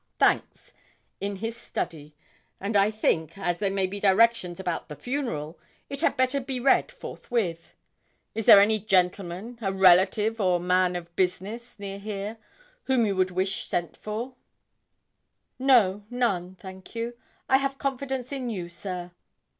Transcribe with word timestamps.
thanks, 0.17 0.73
in 1.19 1.35
his 1.35 1.55
study. 1.55 2.15
And, 2.59 2.75
I 2.75 2.89
think, 2.89 3.37
as 3.37 3.59
there 3.59 3.69
may 3.69 3.85
be 3.85 3.99
directions 3.99 4.59
about 4.59 4.89
the 4.89 4.95
funeral, 4.95 5.59
it 5.91 6.01
had 6.01 6.17
better 6.17 6.39
be 6.41 6.59
read 6.59 6.91
forthwith. 6.91 7.75
Is 8.33 8.47
there 8.47 8.59
any 8.59 8.79
gentleman 8.79 9.59
a 9.61 9.71
relative 9.71 10.41
or 10.41 10.59
man 10.59 10.95
of 10.95 11.15
business 11.15 11.77
near 11.77 11.99
here, 11.99 12.37
whom 12.85 13.05
you 13.05 13.15
would 13.15 13.29
wish 13.29 13.67
sent 13.67 13.95
for?' 13.95 14.33
'No, 15.59 16.03
none, 16.09 16.55
thank 16.55 16.95
you; 16.95 17.15
I 17.47 17.57
have 17.57 17.77
confidence 17.77 18.31
in 18.31 18.49
you, 18.49 18.69
sir.' 18.69 19.11